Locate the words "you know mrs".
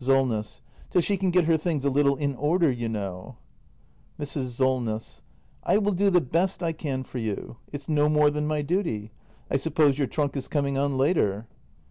2.70-4.46